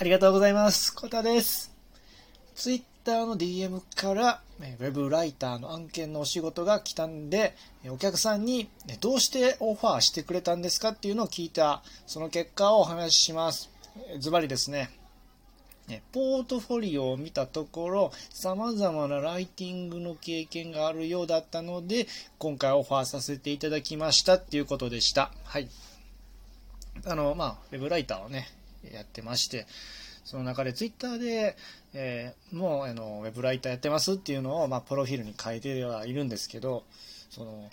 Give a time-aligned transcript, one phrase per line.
[0.00, 0.94] ありがとうございます。
[0.94, 1.70] コタです。
[2.54, 7.54] ツイッターの DM から、えウェブライターの案件のお仕事が来たんで、
[7.86, 8.70] お客さんに
[9.02, 13.68] どうしてオファーしてくれたんですかっていうのを聞いた、その結果をお話しします。
[14.08, 14.88] えズバリですね。
[16.12, 22.06] ポートフォリオを見たところ、様々なライティングの経験があるようだったので、
[22.38, 25.30] 今回オファーさせていただきましたっていうことでした。
[25.44, 25.68] はい。
[27.04, 28.48] あの、まあ、ウェブライターをね、
[28.92, 29.66] やってまして、
[30.24, 31.56] その中でツイッターで、
[31.92, 36.84] えーもうあのウェブライターやってますっていうのを、まあ、プロフィールに書いてはいるんですけど、
[37.30, 37.70] その、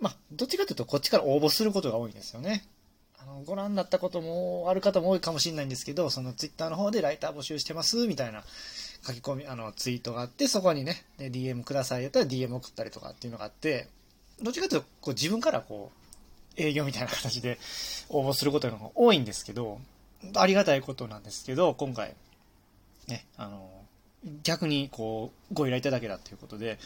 [0.00, 2.64] まあ、どっちかというとこっちから応募することが多いんですよね。
[3.20, 8.44] あのご覧になったこともある方も多いかもしれないんですけど、そのツイッターの方でライター募集してますみたいな
[9.06, 13.88] 書き込み、あのツイートがあって、そこにね、で DM くださいやったら DM 送ったりとかっていうのがあって、
[14.40, 15.90] どっちかというとこう自分からこ
[16.56, 17.58] う、営業みたいな形で
[18.08, 19.80] 応募することが多いんですけど、
[20.34, 22.14] ありがたいことなんですけど、今回、
[23.06, 23.70] ね、あの、
[24.42, 26.78] 逆にこう、ご依頼いただけたということで、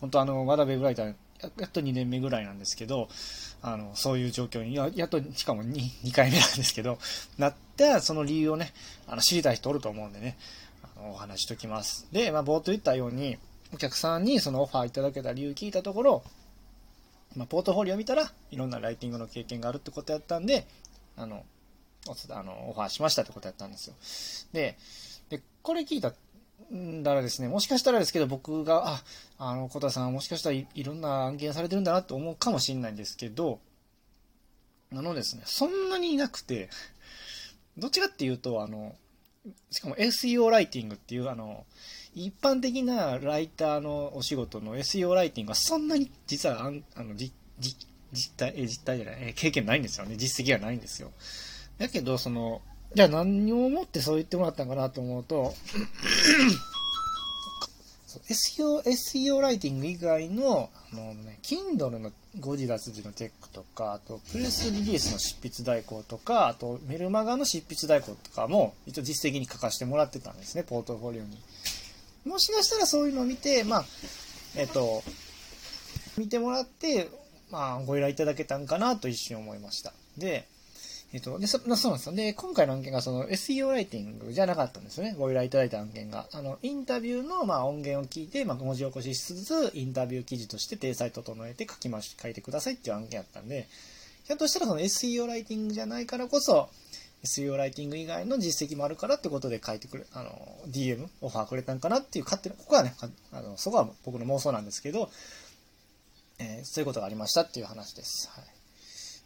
[0.00, 1.14] 本当あの、まだウェブライター、
[1.58, 3.08] やっと2年目ぐらいなんですけど、
[3.62, 6.98] あの、そういう状況に、ややっと、しかも 2, 2回目なんですけど、
[7.36, 8.72] なったその理由をね、
[9.06, 10.36] あの、知りたい人おると思うんでね、
[10.96, 12.08] あのお話しときます。
[12.10, 13.38] で、まあ、冒頭言ったように、
[13.72, 16.22] お客さんにそのオファーいただけた理由聞いたところ、
[17.36, 20.66] まあ、ポートフォリオ見たらいろんなライティングの経験があるってことやったんで、
[21.16, 21.44] あの、
[22.30, 23.94] あのオファーしましたってことやったんですよ。
[24.52, 24.76] で、
[25.28, 26.12] でこれ聞いた
[27.02, 29.02] だらですね、もしかしたらですけど僕が、あ、
[29.38, 33.60] あの、小田さんもしかしたらいいろんな案件されてるんだなと思うかもしれないんですけど、
[34.92, 36.68] あのですね、そんなにいなくて、
[37.76, 38.94] どっちかっていうと、あの、
[39.70, 41.64] しかも SEO ライティングっていう、あの、
[42.14, 47.76] 一般的なライターのお仕事の SEO ライティングはそんなに実はあのじじ
[48.12, 50.16] 実態、え実態じゃない、え経験ないんですよね。
[50.16, 51.12] 実績がないんですよ。
[51.78, 52.60] だけど、その、
[52.94, 55.54] じゃあ何をもってそう言ってもらったんかなと思うと、
[58.28, 71.38] SEO、SEO ライティング以外の、あのね、Kindle の誤字脱字のチェックとか、あと、プレスリリースの執筆代行とか、あと、メルマガの執筆代行とかも、一応実績に書かせてもらってたんですね、ポートフォリオに。
[72.24, 73.84] もしかしたらそういうのを見て、まあ、
[74.56, 75.02] えっと、
[76.16, 77.08] 見てもらって、
[77.50, 79.92] まあ、ご依頼いただけたんかなと一瞬思いました。
[80.16, 80.46] で、
[81.12, 82.14] えっと、で、そ、そうなんですよ。
[82.14, 85.14] で、今回の案件がその SEO ライティングじゃなかったんですよね。
[85.18, 86.26] ご依頼いただいた案件が。
[86.32, 93.68] あの、インタビューの、まあ、音源を聞いて、まあ、文字起こししつつ、インタビュー記事として体裁整えて書きまし、書いてくださいっていう案件やったんで、
[94.24, 96.68] ひょっとしたらその SEO ライティングじゃないからこそ、
[97.24, 100.30] SEO ライティング以外の実績もあるからってことで書いてくれ、あの、
[100.68, 102.94] DM、オファーくれたんかなっていう勝手な、ここはね、
[103.32, 105.10] あの、そこは僕の妄想なんですけど、
[106.38, 108.28] えーそういうことがありましたっていう話です。
[108.28, 108.44] はい。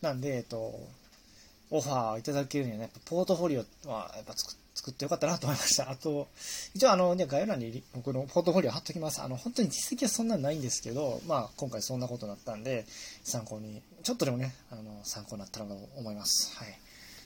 [0.01, 0.79] なんで、えっと、
[1.73, 5.91] オファーいただけるにはね、ポートフォリオはやっぱ作作ってよかったなと思いました。
[5.91, 6.29] あと、
[6.75, 9.23] 一応あの、ね、概要欄に僕のポートフォリオ貼っときます。
[9.23, 12.85] あの、本当に実績はそんなにないんですけど、まあ、今回そんなことになったんで、
[13.23, 16.57] 参考に、ちょっとでもね、あの、参考になったらと思います。
[16.57, 16.79] はい。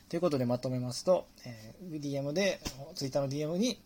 [0.09, 2.61] ということでまとめますと、えー DM で、
[2.95, 3.81] Twitter の DM に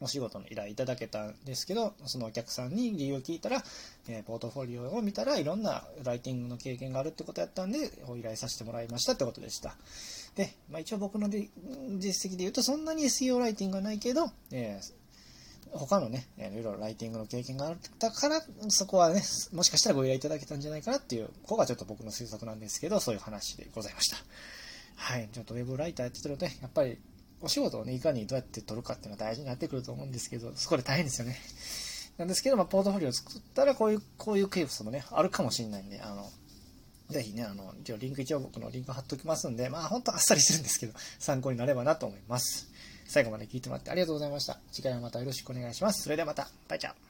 [0.00, 3.62] お仕事の依頼いただけたんですけど、そのお客さんに理由を聞いたら、
[4.08, 9.76] えーポートフォリオを見たらいろんなライティングの経験があるってことやったんで、お依頼させてもらいましたってことでした。
[10.34, 11.46] で、まあ、一応僕の実
[12.30, 15.00] 績で言うとそんなに SEO ライティングはないけど、えー
[15.72, 19.22] 他のね、いろいろライティングの経験があったから、そこはね、
[19.52, 24.16] もしかしたらご依頼いただけたんじゃないかなっていう、ここがちょっと僕の推測なんですけど、そういう話でございました。
[24.96, 26.98] はい、ちょっとウェブライターやってるとね、やっぱり
[27.42, 31.38] お仕事をね、いかにどうやって取るかっていうのは大事になってくると思うんですけど、そこで大変ですよね。
[32.18, 36.30] なんですけど、まあ、ポートフォリオを作ったら、こういう、こういうケースもね、あるかもしれないんで、あの、
[37.08, 42.68] ぜひね、あの、一応リンク、一応僕のリンク貼っときますんで、まあ、本当あっさりするんですけど、 参考になればなと思います。
[43.06, 44.60] 最後まで聞いてもらってありがとうございました。
[44.70, 46.02] 次回もまたよろしくお願いします。
[46.02, 46.48] それではまた。
[46.68, 47.09] バイチャー。